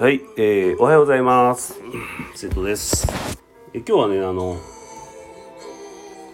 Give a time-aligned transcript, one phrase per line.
[0.00, 1.78] はい、えー、おはようございます。
[2.34, 3.06] 瀬戸です。
[3.74, 4.56] え今日はね、あの、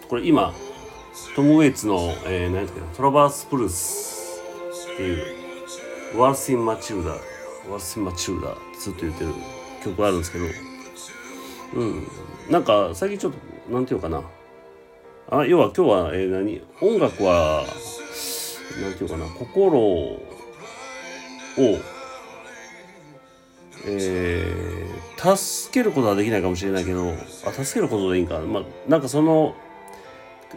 [0.07, 0.53] これ今、
[1.35, 4.39] トム・ウェイツの、えー、何ですか Traubert's Blues
[4.93, 5.13] ってい
[6.15, 9.33] う、 Waltzing Matilda、Waltzing Matilda ずっと言ってる
[9.83, 10.45] 曲があるんですけど、
[11.73, 12.07] うん、
[12.49, 13.33] なんか最近ちょっ
[13.67, 14.23] と、なんていうかな、
[15.29, 16.61] あ要は今日は、えー、何？
[16.79, 17.65] 音楽は、
[18.81, 20.21] なんていうかな、心を、
[23.87, 27.13] えー、助けることはできないかもしれないけど
[27.45, 29.55] あ助けることでいいんかまあなんかその、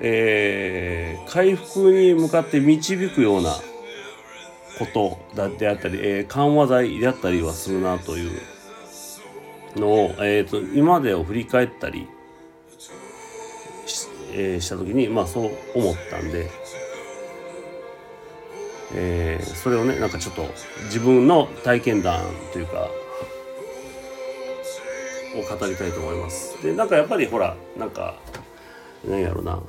[0.00, 3.52] えー、回復に向かって導くような
[4.78, 8.40] ことだってあったり、えー、緩和剤であったりはするなという
[9.76, 12.08] のを、えーと、今までを振り返ったり
[13.86, 16.50] し,、えー、した時にまあそう思ったんで。
[18.92, 20.42] えー、それをねなんかちょっと
[20.86, 22.90] 自分の体験談というか
[25.34, 26.62] を語りたいと思います。
[26.62, 28.16] でなんかやっぱりほらなんか
[29.04, 29.60] 何やろな。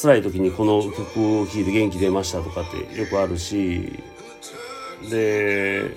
[0.00, 4.00] 辛い時にこの曲を聴いて元気出ましたとかってよくあるし
[5.10, 5.88] で例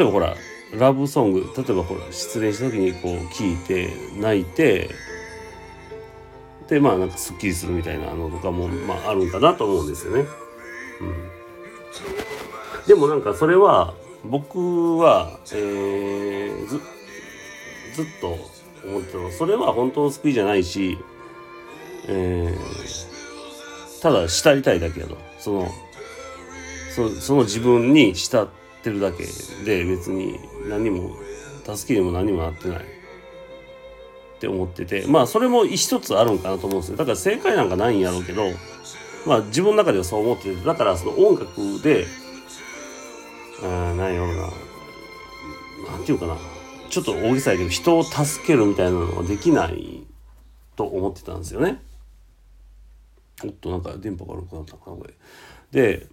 [0.00, 0.36] えばほら
[0.72, 4.90] ラブソング例えばほら失恋した時にこう聴いて泣いて
[6.68, 10.26] でまあなんかすっきりするみたいなのとかも、まあ、あるんかなと思うんですよね。
[11.00, 13.94] うん、でもなんかそれは
[14.24, 16.97] 僕は、えー、
[17.98, 18.38] ずっと
[18.86, 20.96] 思ってたそれは本当の救いじゃないし、
[22.06, 25.18] えー、ただ慕いたいだけやと。
[25.40, 25.68] その
[26.94, 28.48] そその自分に慕っ
[28.82, 29.24] てるだけ
[29.64, 30.38] で別に
[30.68, 31.16] 何も
[31.64, 32.82] 助けにも何もなってないっ
[34.38, 35.04] て思ってて。
[35.08, 36.96] まあそれも一つあるんかなと思うんですよ。
[36.96, 38.44] だから正解なんかないんやろうけど
[39.26, 40.64] まあ自分の中ではそう思ってて。
[40.64, 42.06] だからその音楽で
[43.64, 44.42] あ何やろうな。
[45.90, 46.57] 何て言うかな。
[47.02, 50.04] ちょっと大げさやけど人を助けるみたいなのはできない
[50.74, 51.80] と思ってたんですよね。
[53.44, 55.14] おっとなんか電波が悪くなったかなこれ。
[55.70, 56.08] で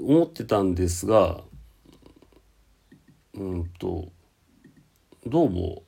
[0.00, 1.42] 思ってたんですが
[3.34, 4.08] うんと
[5.26, 5.82] どうも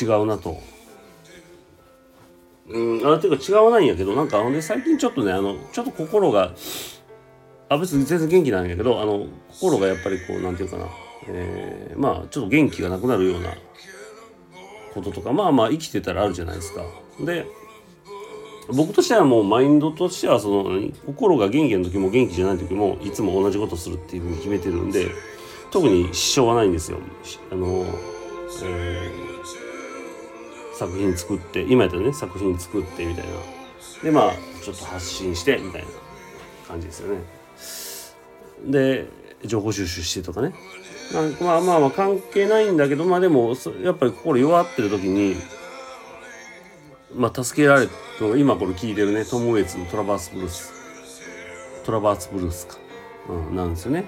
[0.00, 0.60] 違うなと。
[2.68, 6.54] うん、あていうか違わないんやけどなんかほんで最近ちょっとねあのちょっと心が
[7.70, 10.86] あ別に全然元気なんやけどあの心がやっぱりこうなんていうかな、
[11.30, 13.54] え、まあちょっと元気がなくなるような
[14.94, 16.82] こととかまあまあ生きてたらあるじゃないですか。
[17.20, 17.46] で
[18.70, 25.10] 僕としてはもうマインドとしてはその心が元気な時も元気じゃない時もいつも同じことするっていうふうに決めてるんで
[25.70, 26.98] 特に支障はないんですよ。
[27.50, 27.86] あの、
[28.64, 33.32] えー、作品作って今やったらね作品作ってみたいな
[34.02, 35.88] でまあちょっと発信してみたいな
[36.66, 37.20] 感じですよね。
[38.66, 39.06] で
[39.46, 40.52] 情報収集してとかね
[41.12, 45.36] なんまあまあまあ関係ないんだけどまあでもやっぱり心弱ってる時に
[47.14, 47.90] まあ助けられる
[48.38, 50.72] 今これ聞いてるねトム・ウェイツのトラバース・ブルース
[51.84, 52.76] トラバース・ブルースか、
[53.30, 54.04] うん、なんですよね。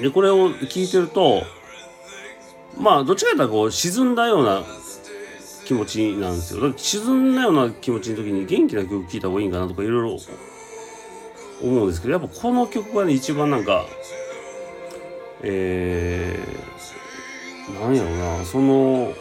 [0.00, 1.42] でこれを聞いてると
[2.78, 4.62] まあどっちかというとこう沈んだような
[5.64, 6.72] 気持ちなんですよ。
[6.76, 10.18] 沈んだような気持ちの時に元気な曲聴いた方がいいんかなとかいろいろ
[11.62, 13.86] 思うんですけどやっぱこの曲がね一番なんか
[15.42, 19.12] えー、なんやろうなその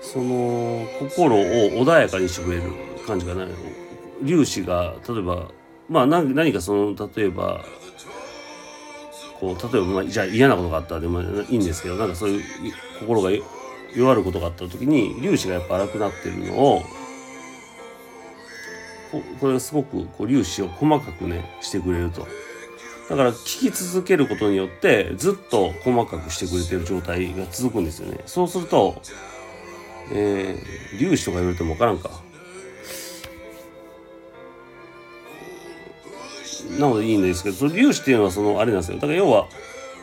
[0.00, 2.62] その心を穏やかにしてくれる
[3.06, 3.44] 感じがな。
[3.44, 3.48] い
[4.26, 5.48] 粒子が例えば
[5.88, 7.64] まあ何何かその例えば
[9.38, 12.42] こう例えば、まあ、じゃあ嫌なことがあったらでもいいんですけどなんかそういう
[13.00, 13.30] 心が
[13.94, 16.82] 弱ることがあった時に粒子がやっぱ荒くなってるのを
[19.40, 22.26] これすごくこう粒子を細かくねしてくれると
[23.08, 29.02] だから聞き続けることによってずっと細かくしてくれてる状態が続くんですよねそうすると、
[30.12, 32.10] えー、粒子とか言われても分からんか
[36.78, 39.48] なのでいいんですけどその粒子っていうのはそのあれなんですよだから要は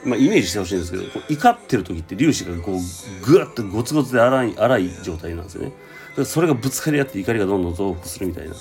[0.06, 5.74] まあ、イメージしてほしいんですけど怒ってる時って粒子がこうグワッとゴツゴツで荒い荒い状態なんですよね。
[6.26, 8.56] それがぶつかり合って怒りがどんどん増幅するみたいな。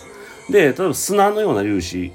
[0.51, 2.13] で例えば砂のような粒子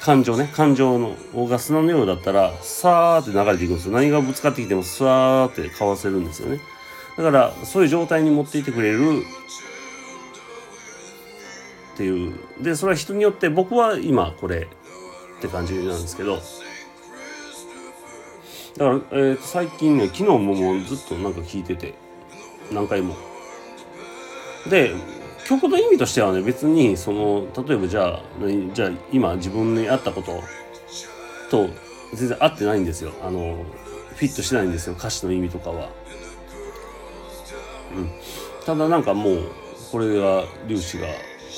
[0.00, 1.16] 感情ね感情の
[1.46, 3.92] が砂のようだったらさーって流れていくんですよ。
[3.92, 6.60] 何がぶつかってきてもさーってかわせるんですよね。
[7.16, 9.22] だからそういう状態に持っていってくれる
[11.94, 12.34] っていう。
[12.60, 14.68] でそれは人によって僕は今これ
[15.38, 16.36] って感じなんですけど。
[18.76, 21.94] だから、えー、最近ね昨日ももうずっとなんか聞いてて
[22.72, 23.16] 何回も。
[24.68, 24.94] で
[25.50, 28.22] 曲の意味としてはね別にその例えばじゃあ
[28.72, 30.40] じゃあ今自分に合ったこと
[31.50, 31.68] と
[32.14, 33.64] 全然合ってないんですよあの
[34.14, 35.88] フィットしないんですよ歌詞の意味とかは。
[37.96, 38.10] うん、
[38.64, 39.38] ただなんかもう
[39.90, 41.08] これが粒子が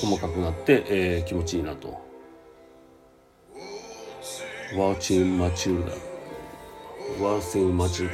[0.01, 2.01] 細かくなって、えー、気持ちいいなと。
[4.75, 5.93] ワーチン・マチルダ。
[7.23, 8.09] ワーセン・マチル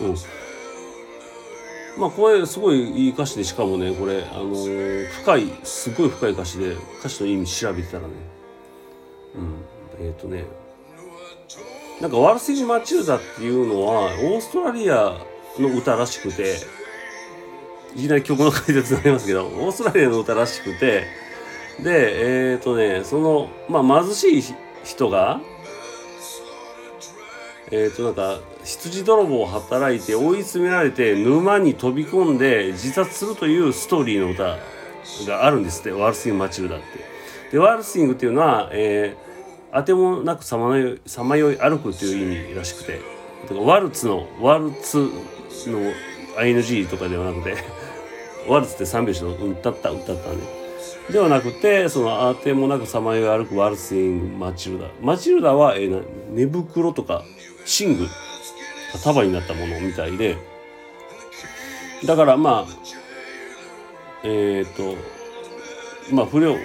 [0.00, 0.06] ダ。
[0.06, 0.39] うん
[1.98, 4.54] まあこれすごいいい歌詞でしかもねこれあの、
[5.22, 8.08] 深いすごい深い歌詞で歌詞の意味調べてたらね。
[9.34, 9.70] うん。
[10.00, 10.44] えっ、ー、とね
[12.00, 15.18] なんかワルシジ・マチルダっていうのはオーストラリア
[15.58, 16.56] の歌らしくて
[17.94, 21.04] いきなり曲の解説になりますけどオーストラリアの歌らしくて
[21.82, 25.40] でえっ、ー、とねそのまあ貧しい人が
[27.70, 34.58] え、ー、となんか羊泥棒を働いて追い詰められて沼に飛び込んで自殺するというストーリーの歌
[35.26, 35.92] があるんですって。
[35.92, 36.84] ワールスイング・マチルダって。
[37.52, 43.00] でワールスイングっていうのは、えー、当てもなくさまよいさまよい歩くという意味らしくて。
[43.48, 45.80] だかワルツのワルツの
[46.36, 47.56] ING とかではなくて
[48.46, 50.36] ワルツって3拍子の歌った歌ったね。
[51.10, 54.88] ではなくてその当てもなくさまよい歩くワルスイング・マチルダ。
[55.00, 57.24] マチルダは、えー、寝袋とか
[57.78, 58.08] 寝具
[59.02, 60.36] 束になったものみたいで
[62.04, 62.90] だからまあ
[64.24, 64.96] えっ、ー、と
[66.14, 66.56] まあ不良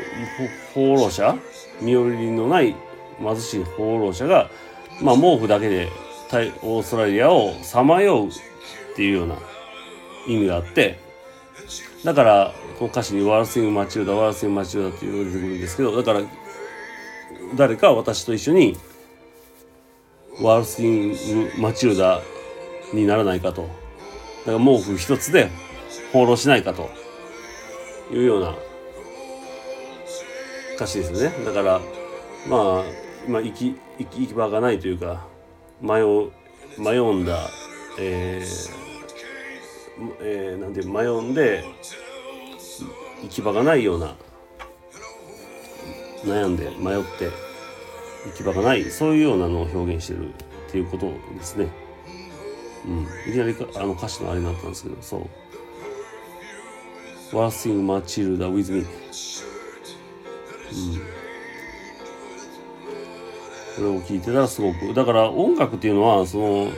[0.73, 1.37] 放浪者
[1.81, 2.75] 身寄りのない
[3.19, 4.49] 貧しい放浪者が、
[5.01, 5.89] まあ、毛布だけで
[6.63, 8.31] オーストラリアをさまようっ
[8.95, 9.35] ていうような
[10.27, 10.99] 意味があって
[12.03, 16.25] だからこの歌詞に「ワールスイング・マチルダワールスイング・マチルダ」っていうのが出てくるんですけどだから
[17.55, 18.77] 誰か私と一緒に
[20.41, 22.21] ワールスイング・マチルダ
[22.93, 23.63] にならないかと。
[24.45, 25.49] だから毛布一つで
[26.11, 26.89] 放浪しないかと
[28.11, 28.55] いうような
[30.75, 31.45] 歌詞ですね。
[31.45, 31.81] だから
[32.47, 32.83] まあ
[33.27, 35.25] 今行き行き行き場がないというか
[35.81, 36.31] 迷う
[36.77, 37.49] 迷うんだ、
[37.97, 38.85] えー
[40.21, 41.63] えー、なんて迷うんで
[43.23, 44.15] 行き場がないような
[46.23, 47.44] 悩んで迷って
[48.25, 50.31] 行き場がないそういうようなのを表現してるっ
[50.71, 51.67] ていうことですね。
[52.87, 55.27] うん、いきなりあの歌詞のあれになったんですけどそう
[57.35, 58.85] 「Worst in Matilda with me」うん。
[63.75, 66.71] これを聞いてたらすごくだから音楽っていうのはその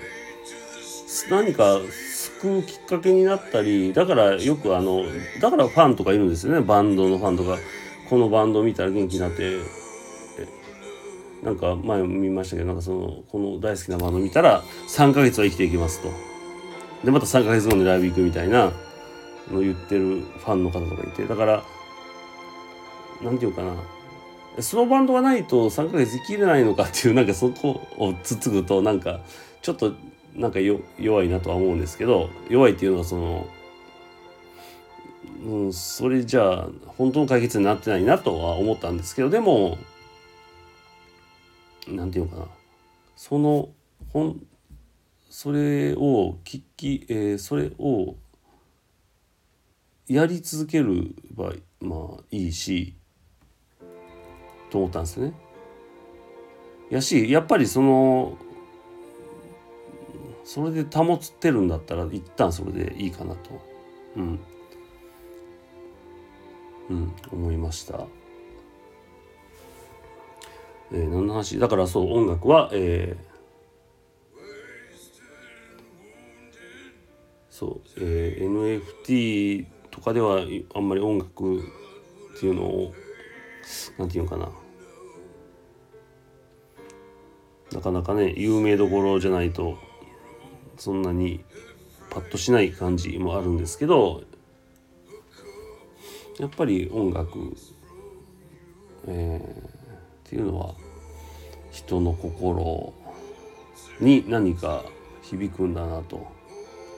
[1.29, 1.79] 何か
[2.39, 5.03] 救うきっかけになったりだからよくあの
[5.41, 6.61] だからファンとかいるんですよね。
[6.61, 7.57] バンドのファンとか。
[8.09, 9.59] このバンド見たら元気になって
[11.47, 16.09] なんか前見ましたけどなんかそのこの大好きなバンド見たら3ヶ月は生きていきますと。
[17.05, 18.73] でまた3ヶ月後にライブ行くみたいな
[19.49, 21.63] の言ってるファンの方とかいてだから
[23.23, 23.75] 何て言うかな。
[24.61, 29.21] そのバンドがないと3ヶ月生きれないのかっていうなんかそこをつつぐとなんか
[29.61, 29.93] ちょっと
[30.35, 33.47] なんか弱いなとは思うんですけど弱いっていうのはその
[35.45, 36.67] うん、それじゃあ
[36.97, 39.77] 本当の解決になってないなとは思ったんですけどでも
[41.89, 42.47] なんていうのかな
[43.15, 43.69] その
[44.13, 44.39] 本
[45.29, 48.15] それを聞き、えー、それを
[50.07, 52.95] やり続けるばまあいいし
[54.69, 55.33] と思ったんですね。
[56.89, 58.37] やしやっぱりその
[60.45, 63.61] それで保ってるんだったら一旦それでいいかなと、
[64.15, 64.39] うん、
[66.89, 68.07] うん、思いました。
[70.91, 71.59] えー、何の話？
[71.59, 73.25] だからそう音楽は、えー、
[77.49, 80.41] そう、えー、NFT とかでは
[80.73, 81.61] あんまり音楽っ
[82.39, 82.93] ていうのを
[83.97, 84.49] なんていうのかな。
[87.73, 89.77] なかなかね有名どころじゃないと
[90.77, 91.43] そんなに
[92.09, 94.23] パッとしない感じもあるんですけど
[96.39, 97.37] やっぱり音楽
[99.07, 99.76] えー
[100.27, 100.73] っていうのは
[101.71, 102.93] 人の心
[104.01, 104.83] に何か
[105.21, 106.27] 響くんだなと。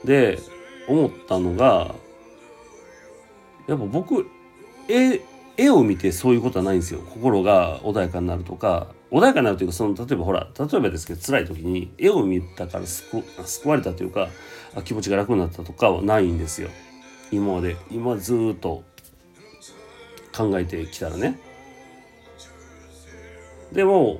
[0.04, 0.40] で
[0.88, 1.94] 思ったのが
[3.68, 4.26] やっぱ僕
[4.88, 5.22] 絵
[5.58, 7.02] 絵を見てそういうことはないんですよ。
[7.02, 14.30] 心が穏やかになるとか穏やかになるというかその例えばほら例えばですけど辛い時に絵を見たから救われたというか
[14.86, 16.70] 気持ちが楽になったとかはないんですよ。
[17.32, 18.84] 今まで今ずっと
[20.36, 21.49] 考えてきたらね。
[23.72, 24.20] でも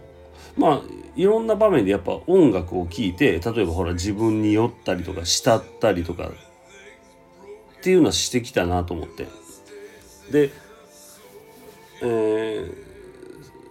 [0.58, 0.82] まあ
[1.16, 9.28] いろんな場面でやっぱ音楽を聴いて例えばほら自分に酔ったりとか慕ったりとかっていうのはしてきたなと思って。
[10.32, 10.52] で
[12.02, 12.74] えー、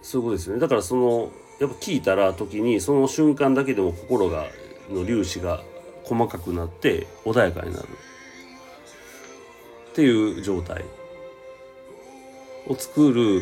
[0.01, 0.61] そういうことですよね。
[0.61, 4.45] だからそのやっぱ聞いたら時にその瞬間だけでも心が
[4.89, 5.61] の粒子が
[6.03, 7.87] 細かくなって穏やかになる。
[9.91, 10.85] っていう状態
[12.67, 13.41] を作る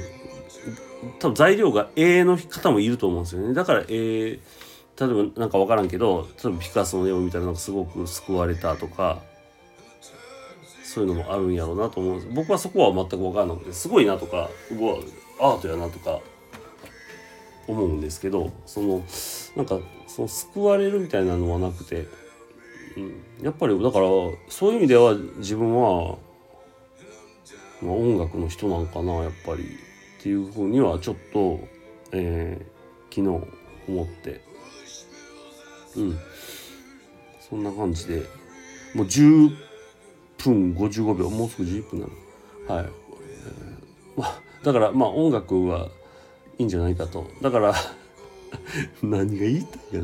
[1.19, 3.53] 多分材料が A の方もいると思うんですよね。
[3.53, 4.39] だから A
[4.99, 9.21] 例えばなんか分からんけど例えばピカソの絵を見たらなんかすごく救われたとか
[10.83, 12.33] そういうのもあるんやろうなと思うんです。
[12.33, 14.95] 僕はそこは全く分からなくてすごいなとかうわ
[15.39, 16.19] アートやなとか
[17.67, 19.03] 思うんですけどその
[19.55, 22.07] なんかその救われるみたいなのはなくて、
[22.95, 24.07] うん、やっぱりだから
[24.49, 26.17] そういう意味では自分は、
[27.83, 29.86] まあ、音楽の人なんかなやっぱり。
[30.19, 31.59] っていうふうにはちょっと、
[32.11, 33.47] えー、昨日
[33.87, 34.41] 思って
[35.95, 36.19] うん。
[37.49, 38.23] そんな感じで
[38.93, 39.55] もう10
[40.37, 42.75] 分55秒もうすぐ11分なの。
[42.77, 42.85] はい、
[44.17, 45.89] えー、だからまあ音楽は
[46.57, 47.29] いいんじゃないかと。
[47.41, 47.73] だから
[49.01, 50.03] 何が言いたいかな。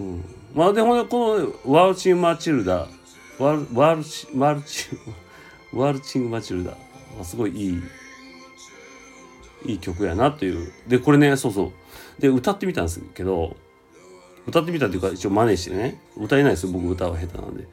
[0.00, 0.24] うん。
[0.54, 2.86] まあでもこのワルチン・マチルダ
[3.38, 4.88] ワルワルチマルチ
[5.74, 6.76] ンワルチン・マチルダ、ま
[7.22, 7.82] あ、すごいいい
[9.64, 10.72] いい曲やなという。
[10.86, 11.72] でこれねそうそ
[12.18, 12.20] う。
[12.20, 13.56] で歌ってみたんですけど
[14.46, 17.66] 歌ってみたっていうか一応真似してね歌えないですよ僕歌は下手なんで。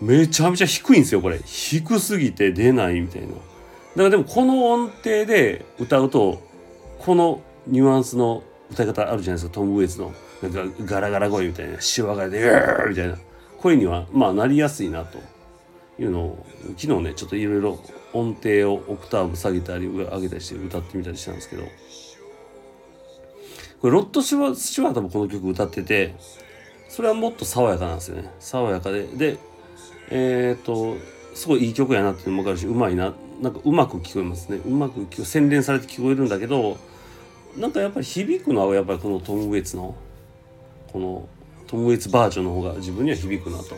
[0.00, 1.40] めちゃめちゃ低いんですよこれ。
[1.44, 3.28] 低すぎて出ないみたいな。
[3.28, 3.42] だか
[3.96, 6.42] らでもこの音程で歌うと
[6.98, 10.12] このニュアンスの歌い方あるじゃないですかトム・ウェイツの。
[10.42, 11.80] なんかガラガラ声みたいな。
[11.80, 13.16] シワがで「うー」みたいな。
[13.58, 15.18] 声にはまあなりやすいなと。
[15.98, 16.46] いうのを
[16.76, 17.78] 昨日ねちょっといろいろ
[18.14, 21.64] 音程をオクターブ下げたり上げたりして歌ってみたりしたんですけど
[23.80, 26.14] これロッド・シュワスチュワートもこの曲歌ってて
[26.88, 29.38] それはもっと爽やかなんですよね爽やかでで
[30.10, 30.96] えっ、ー、と
[31.34, 36.78] すごいいい曲やなっていうのも分かるしうまいななんかうまく聞こえますねうまく洗練されて聞こえるんだけど
[37.56, 39.96] なんかやっぱり響くのはやっぱりこのトム・ウェイツの
[40.92, 41.28] この
[41.66, 43.76] トム・ウェイツバージョンの方が自分には響くなと。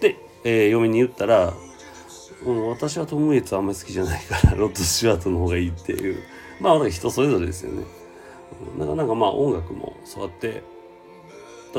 [0.00, 1.52] で、えー、嫁に言ったら、
[2.44, 6.22] うん、私はトム・ウェイツあんまり好きじゃないからロッド・スチュワートの方がいいっていう
[6.60, 7.84] まあ人それぞれですよね。
[8.78, 10.62] なかなかまあ音楽もそうやってだか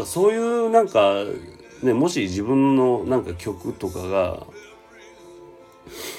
[0.02, 1.24] らそういうなんか
[1.84, 4.46] ねもし自分のなんか曲とかが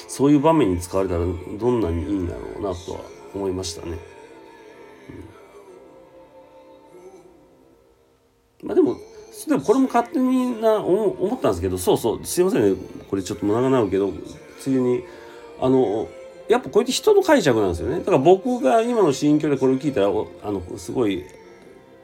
[0.08, 3.00] そういう場面に使われたらどんなにいいんだろうなとは
[3.34, 3.98] 思いましたね。
[8.62, 8.96] うん、まあでも
[9.48, 12.80] でもこれも勝手にな思ったんですけどそうそうすいませんね。
[13.08, 14.12] これちょっと長なるけど
[14.60, 15.02] 次に
[15.60, 16.08] あの
[16.48, 17.98] やっぱこうやって人の解釈なんですよね。
[17.98, 21.24] だから僕が今の心境でこれを聞いたらあのすごい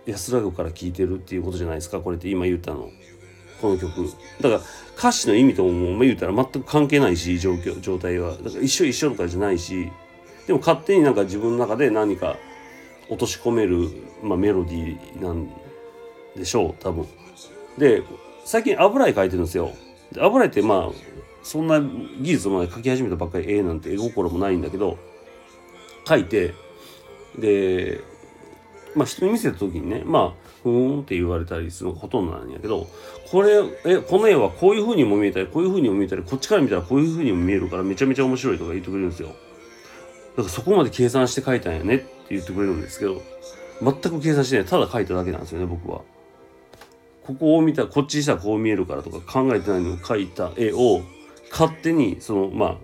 [0.07, 2.01] 安らぐから聞いてるっていうことじゃないですか。
[2.01, 2.91] これって今言ったの。
[3.61, 3.91] この曲。
[4.41, 4.61] だから
[4.97, 8.33] 歌詞の意味とも言うたら全く関係ないし状況状態は。
[8.33, 9.91] だから一緒一緒とかじゃないし。
[10.47, 12.37] でも勝手になんか自分の中で何か
[13.11, 13.91] 落とし込める、
[14.23, 15.47] まあ、メロディーなん
[16.39, 17.07] でしょう多分。
[17.77, 18.03] で
[18.45, 19.73] 最近油絵描いてるんですよ。
[20.13, 24.99] で油絵ってまあそんな技術まで描き始めたばっかり絵なんて絵心もないんだけど
[26.05, 26.55] 描いて
[27.39, 28.01] で
[28.95, 32.89] まあ人に見せた時にねまあふーんって言われたりするのがほとんどなんやけど
[33.31, 39.29] これえこの絵はこういう風にも見えたりこういう風にも見えたりこっちから見たらこういう風にも見えるからめちゃめちゃ面白いとか言ってくれるんですよ。
[39.29, 43.23] だからそこまで計算して描いたんやねって言ってくれるんですけど
[43.83, 44.67] 全く計算してない。
[44.67, 46.03] ただ描いただけなんですよね僕は。
[47.29, 51.03] ここを見たらこっちにしたらこう見えるからとか考えてないのを描いた絵を
[51.51, 52.77] 勝手にそのまあ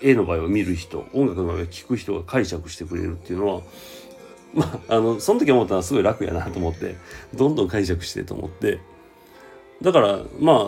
[0.00, 3.62] 絵の場合は見る人音楽の場合は聴く人が解釈してくれるっていうのは
[4.54, 6.94] まあ、あのその時思ったのはすごい楽やなと思って
[7.34, 8.78] どんどん解釈してと思って。
[9.82, 10.66] だからまあ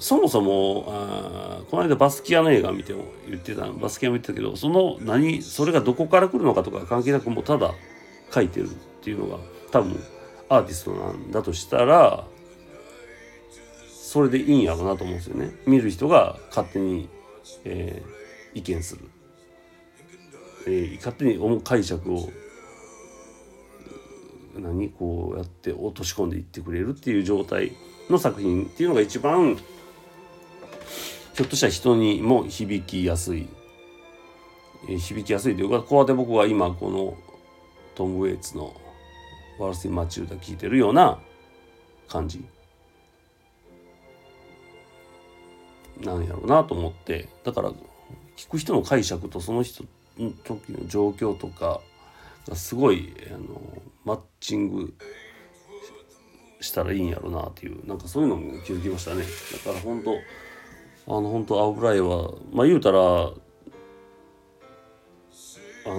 [0.00, 7.74] そもそもあこの間バスキアの映画見ても言ってたバスキアも言ってたけどその何それがどこから来るのかとか関係なくもうただ
[8.32, 9.36] 書いてるっていうのが
[9.70, 10.02] 多分
[10.48, 12.24] アーティストなんだとしたら
[13.88, 15.50] それでいいんやろうなと思うんですよね。
[15.66, 17.10] 見る人が勝手に、
[17.64, 19.02] えー、意見する、
[20.66, 22.30] えー、勝手に思う解釈を
[24.56, 27.72] 何こうやって落とし込んでいってくれるっていう状態
[28.08, 29.56] の作品っていうのが一番
[31.34, 33.46] ひょっとしたら人にも響きやすい、
[34.88, 37.14] えー、響きやすいというかこうやって僕は今この
[37.94, 38.74] トム・ウェイツの
[39.58, 41.18] 「ワルス・マチューダ」聴いてるような
[42.08, 42.44] 感じ。
[46.00, 47.28] なんやろうなと思って。
[47.44, 47.72] だから
[48.36, 49.84] 聞く人の解釈とその人
[50.16, 51.80] の時の状況とか
[52.48, 54.94] がすごいあのマッチング
[56.60, 59.24] したらいいんやろうなっていうなんかそういうのも気づきましたね。
[59.64, 63.30] だから本当あの本当油絵はまあ言うたら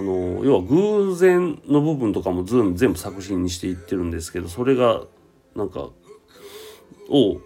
[0.02, 5.02] の要は偶然の部分とかも全部作品にしていってるんですけどそれが
[5.54, 5.88] なんか
[7.08, 7.40] を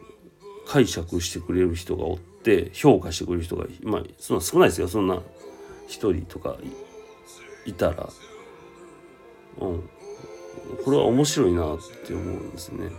[0.66, 4.88] 解釈してくれる人がおって評価してくれる人がまあそんな少ないですよ。
[4.88, 5.20] そんな
[5.86, 6.56] 一人とか
[7.66, 8.08] いたら。
[9.60, 9.88] うん。
[10.84, 12.90] これは面白いなって思うんですね。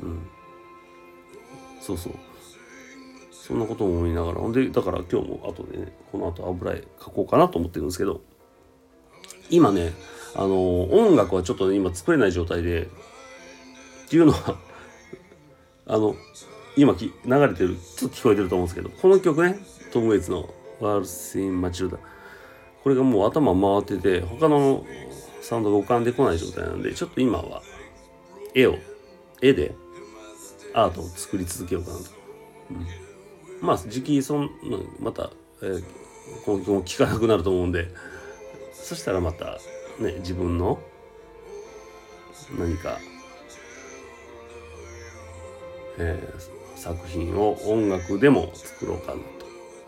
[0.00, 0.26] うん。
[1.80, 2.12] そうそう。
[3.30, 4.40] そんなことも思いながら。
[4.40, 8.20] ほんでだから今日も後でねこの後油絵描こうかなと思ってるんですけど。
[9.50, 9.92] 今ね
[10.34, 12.86] あの音楽はちょっと、ね、今作れない状態でっ
[14.08, 14.56] ていうのは
[15.86, 16.16] あの
[16.76, 19.58] 今き流れてるちょっと聞こえてると思うんですけどこの曲ね
[19.90, 21.98] トム・ウェイツの「ワールス・イン・マチルダ」
[22.84, 23.52] これがもう頭
[23.82, 24.86] 回ってて他の
[25.40, 27.62] サウンドが浮かんでこない状態なんでちょっと今は
[28.54, 28.76] 絵を
[29.42, 29.74] 絵で
[30.74, 32.04] アートを作り続けようかなと。
[32.70, 32.86] うん、
[33.66, 34.50] まあ時期そん
[35.00, 35.30] また、
[35.62, 35.82] えー、
[36.44, 37.88] この曲も聴かなくなると思うんで
[38.88, 39.58] そしたらまた
[40.00, 40.78] ね自分の
[42.58, 42.98] 何か
[45.98, 49.20] えー、作品を音楽でも作ろうかなと、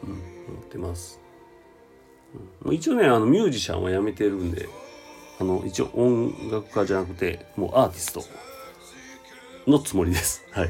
[0.04, 1.18] うん、思ってます。
[2.64, 4.68] うん、一応ねあのミュージシャンはやめてるんで
[5.40, 8.24] あの一応音楽家じゃなくてもうアーティスト
[9.66, 10.44] のつもりです。
[10.52, 10.68] はい。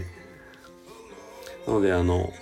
[1.66, 2.32] なのであの、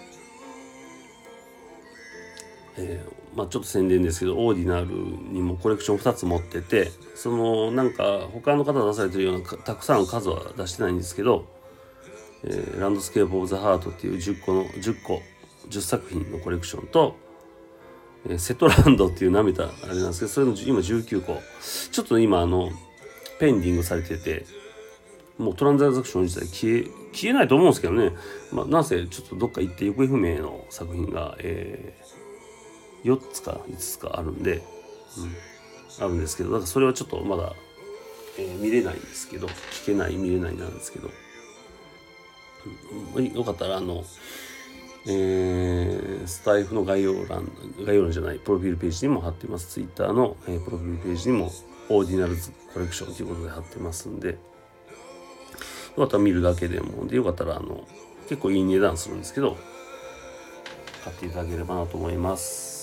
[2.76, 11.47] えー、まあちょっと宣伝ですけど Ordinal にもコレクション2つ持っててそのなんか他の方出されてるようなたくさん数は出してないんですけど
[12.45, 15.23] えー、 Landscape of the Heart っていう10個の10個
[15.68, 17.16] 10作品のコレクションと、
[18.26, 21.40] えー、セトランドっていうなめたあれなんですけどそれの今19個。
[21.90, 22.71] ちょっと今あの
[23.40, 24.47] pending されてて
[25.37, 28.12] もうトランザクション自体消え消えないと思うんですけどね、
[28.52, 32.27] まあ、なんせちょっとどっか行って行方不明の作品が、えー、
[33.12, 34.62] 4つか5つかあるんで、
[35.99, 37.54] うん、あるんですけどだからそれはちょっとまだ、
[38.39, 41.11] えー、見れないんですけど聞けない見れないなんですけど。
[43.35, 44.04] よかったらあの、
[45.06, 47.50] えー、スタイフの概要欄
[47.85, 51.50] 概要欄じゃないプロフィールページにも貼ってますツイッターの、えー、プロフィールページにも
[51.89, 54.37] オーディナルズコレクションということで貼ってますんでよ
[55.97, 57.87] かったら見るだけでもでよかったらあの
[58.28, 59.56] 結構いい値段するんですけど
[61.04, 62.77] 買っていただければなと思います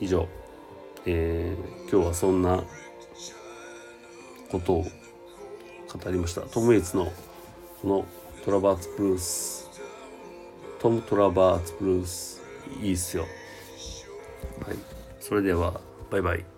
[0.00, 0.28] 以上、
[1.06, 2.62] えー、今日はそんな
[4.50, 6.42] ことを語りました。
[6.42, 7.12] トム・エイツの
[7.82, 8.06] この
[8.44, 9.68] トラバーツブルース。
[10.78, 12.42] トム・トラバーツブルース
[12.80, 13.24] いいっすよ。
[14.66, 14.76] はい。
[15.20, 15.80] それでは
[16.10, 16.57] バイバイ。